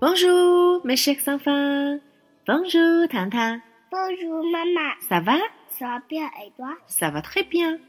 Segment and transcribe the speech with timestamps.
[0.00, 2.00] chers enfants.
[2.46, 3.60] Bonjour, Tanta.。
[3.90, 5.38] Bonjour maman, Ça va?
[5.70, 6.76] ça va bien et toi?
[6.86, 7.80] Ça va très bien.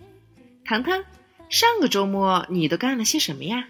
[0.66, 1.04] 糖糖，
[1.50, 3.68] 上个周末你都干了些什么呀？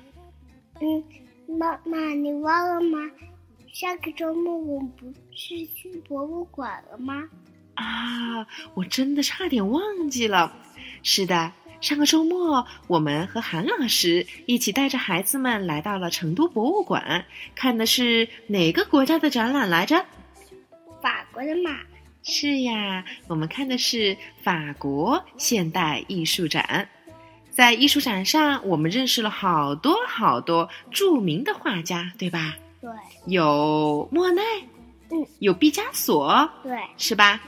[0.82, 1.04] 嗯，
[1.48, 3.12] 妈妈，你忘了吗？
[3.74, 7.28] 上个周末我们不是去博物馆了吗？
[7.76, 10.54] 啊，我真的差点忘记了。
[11.04, 11.52] 是的，
[11.82, 20.04] 上个周末我们和韩老师一起带着孩子们来到了成都博物馆，看的是哪个国家的展览来着？
[21.02, 21.78] 法国的嘛。
[22.22, 26.88] 是呀，我们看的是法国现代艺术展。
[27.50, 32.56] 在艺术展上，我们认识了好多好多著名的画家，对吧？
[32.82, 32.90] 对
[33.26, 34.42] 有莫奈，
[35.12, 37.40] 嗯，有毕加索，对，是吧？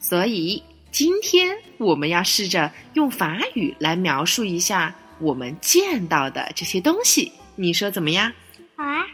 [0.00, 8.32] 所以今天我们要试着用法语来描述一下我们见到的这些东西，你说怎么样？
[8.76, 9.06] 好啊。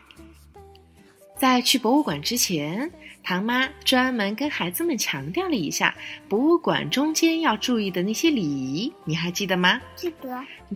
[1.36, 2.90] 在去博物馆之前，
[3.22, 5.94] 唐妈专门跟孩子们强调了一下
[6.28, 10.28] 博物馆中间要注意的那些礼仪，你还记得吗记得。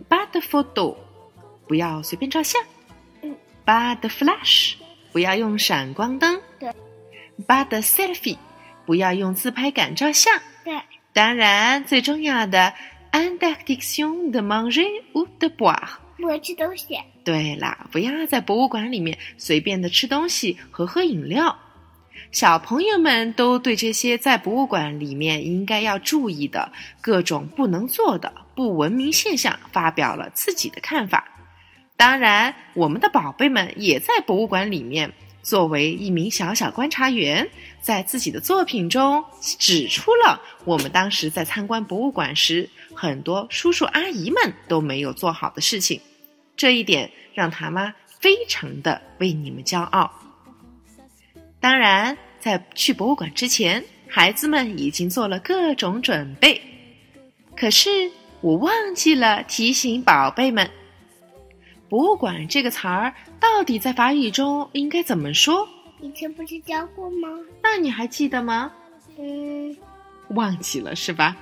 [0.09, 0.95] ？Pas de photo，
[1.67, 2.61] 不要随便照相。
[3.21, 3.35] 嗯。
[3.65, 4.73] Pas de flash，
[5.11, 6.39] 不要用闪光灯。
[6.59, 6.69] 对。
[7.47, 8.37] Pas de selfie，
[8.85, 10.39] 不要用自拍杆照相。
[10.63, 10.73] 对。
[11.13, 12.73] 当然，最重要的
[13.11, 15.97] ，interdiction de manger ou de boire。
[16.21, 16.99] 我吃东西。
[17.23, 21.57] 对啦，不要在博物馆里面随便的吃东西和喝饮料。
[22.31, 31.25] 小朋友们都对这些在博物馆里面应该要注意的各种不能做的不文明现象发表了自己的看法。
[31.97, 37.49] 当然，我们的宝贝们也在博物馆里面作为一名小小观察员，
[37.81, 45.99] 在自己的作品中指出了我们当时在参观博物馆时很多叔叔阿姨们都没有做好的事情。
[46.55, 50.11] 这一点让他妈非常的为你们骄傲。
[51.59, 56.61] 当然，在去博物馆之前，孩子们已经做了各种准备。
[57.55, 58.11] 可是
[58.41, 60.69] 我忘记了提醒宝贝们，
[61.89, 65.67] 博物馆这个词儿到底在法语中应该怎么说？
[66.01, 67.29] 以前不是教过吗？
[67.61, 68.71] 那你还记得吗？
[69.17, 69.75] 嗯，
[70.29, 71.35] 忘记了是吧？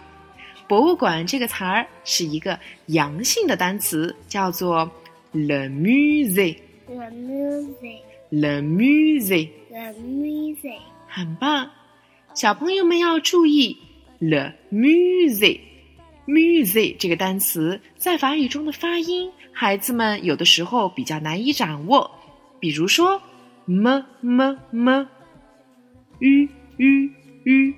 [0.68, 4.90] 博物馆这个词儿是一个阳性的单词，叫做
[5.32, 6.58] le musée。
[6.88, 10.80] The music, le musée，the music.
[11.08, 11.70] 很棒。
[12.34, 13.78] 小朋友们要注意
[14.20, 15.60] le musée。
[16.28, 22.12] Musée 这个单词在法语中的发音，孩子们有的时候比较难以掌握。
[22.60, 23.22] 比如说
[23.66, 25.08] m m m
[26.20, 27.10] u u
[27.46, 27.74] u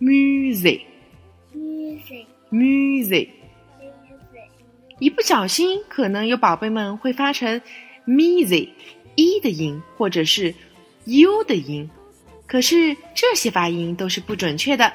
[0.00, 0.80] musée
[1.54, 3.28] Music, musée，music.
[4.98, 7.60] 一不小心，可能有宝贝们会发成
[8.06, 8.68] musée
[9.14, 10.54] 一的音，或者是
[11.04, 11.88] u 的音。
[12.46, 14.92] 可是这些发音都是不准确的。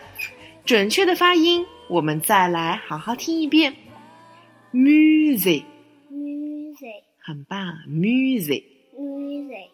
[0.66, 3.76] 准确的发音，我们再来好好听一遍。
[4.72, 5.64] ，music，music，
[7.18, 9.68] 很棒，music，music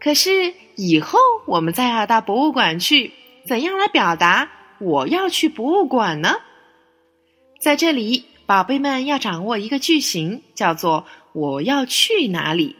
[0.00, 3.12] 可是以后我们再要到博物馆去，
[3.44, 6.36] 怎样来表达我要去博物馆呢？
[7.60, 11.04] 在这里，宝贝们要掌握一个句型，叫做
[11.34, 12.76] “我要去哪里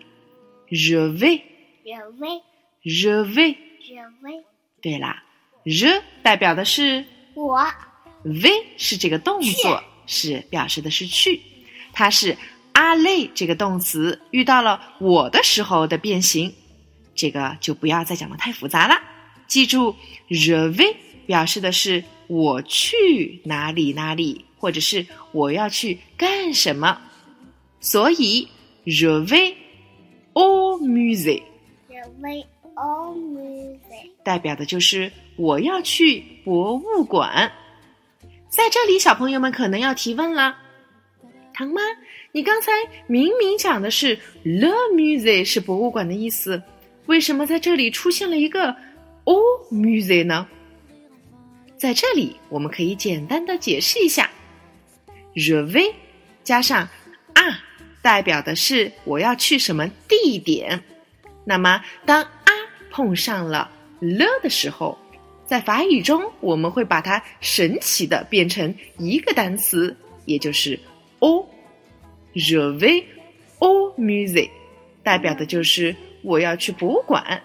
[0.71, 2.43] ”，je vais，je
[2.85, 3.57] Je vais, vais。
[3.83, 4.43] je vais.
[4.81, 5.23] 对啦
[5.65, 7.59] ，je 代表的是我
[8.33, 11.41] vais 是这个动作，是表示的是去，
[11.93, 12.37] 它是
[12.75, 16.55] aller 这个动词遇到了我的时候的变形，
[17.15, 19.01] 这个就不要再讲的太复杂了。
[19.47, 19.97] 记住
[20.29, 20.95] ，re vais
[21.27, 27.01] 表示的是我去哪里哪里，或者是我要去干什么。
[27.81, 28.49] 所以
[28.85, 29.55] re vais
[30.35, 31.43] au musée
[31.89, 34.11] je vais au musée.
[34.25, 37.51] 代表的就是我要去博物馆。
[38.49, 40.57] 在这里，小朋友们可能要提问了：
[41.53, 41.83] 唐妈，
[42.33, 42.73] 你刚才
[43.07, 46.63] 明明讲的是 le musée 是博物馆的意思，
[47.07, 48.75] 为什么在这里出现了一个
[49.25, 49.39] au
[49.71, 50.47] musée 呢？
[51.77, 54.31] 在这里，我们可以简单的解释一下
[55.35, 55.93] ，je vais
[56.43, 56.89] 加上
[57.35, 57.61] a
[58.01, 60.83] 代表的是我要去什么地点。
[61.45, 62.53] 那么，当 a
[62.91, 64.99] 碰上了 le 的时候，
[65.49, 69.97] 在法语中我们会把它神奇的变成一个单词，
[70.27, 70.79] 也就是
[71.21, 71.47] au。
[72.35, 73.03] je vais
[73.59, 74.51] au musée，
[75.03, 77.43] 代表的就是我要去博物馆。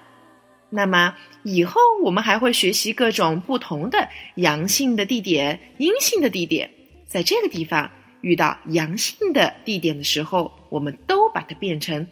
[0.69, 6.69] 那么以后我们还会学习各种不同的阳性的地点、阴性的地点，
[7.05, 7.89] 在这个地方
[8.19, 12.05] 遇到阳性的地点的时候，我们都把它变成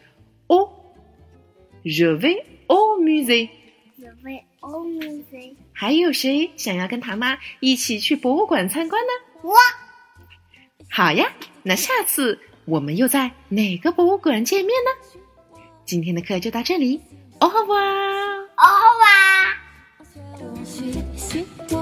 [0.46, 0.66] o。
[1.84, 3.50] Je vais au musée。
[5.72, 9.08] 还有谁想要跟唐妈一起去博物馆参观呢？
[9.42, 9.54] 我。
[10.88, 11.32] 好呀，
[11.62, 14.90] 那下次我们又在哪个博物馆见面呢？
[15.84, 17.00] 今天的课就到这里
[17.40, 18.46] revoir。
[18.56, 19.56] au revoir。
[20.64, 20.84] 学
[21.16, 21.81] 习我。